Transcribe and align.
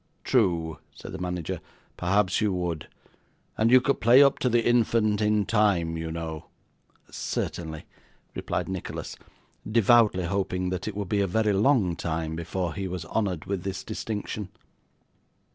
'True,' 0.23 0.79
said 0.95 1.11
the 1.11 1.19
manager. 1.21 1.61
'Perhaps 1.95 2.41
you 2.41 2.51
would. 2.51 2.87
And 3.55 3.69
you 3.69 3.79
could 3.79 4.01
play 4.01 4.23
up 4.23 4.39
to 4.39 4.49
the 4.49 4.67
infant, 4.67 5.21
in 5.21 5.45
time, 5.45 5.95
you 5.95 6.11
know.' 6.11 6.45
'Certainly,' 7.11 7.85
replied 8.33 8.67
Nicholas: 8.67 9.15
devoutly 9.69 10.23
hoping 10.23 10.71
that 10.71 10.87
it 10.87 10.95
would 10.95 11.09
be 11.09 11.21
a 11.21 11.27
very 11.27 11.53
long 11.53 11.95
time 11.95 12.35
before 12.35 12.73
he 12.73 12.87
was 12.87 13.05
honoured 13.05 13.45
with 13.45 13.61
this 13.61 13.83
distinction. 13.83 14.49